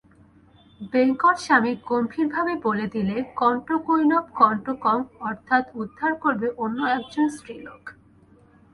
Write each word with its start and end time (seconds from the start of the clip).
বেঙ্কটস্বামী 0.93 1.71
গম্ভীরভাবে 1.89 2.53
বলে 2.63 2.85
দিলে, 2.87 3.17
কণ্টকেনৈব 3.35 4.25
কণ্টকং– 4.39 4.99
অর্থাৎ 5.21 5.63
উদ্ধার 5.75 6.11
করবে 6.15 6.47
অন্য 6.57 6.79
একজন 6.97 7.25
স্ত্রীলোক। 7.29 7.81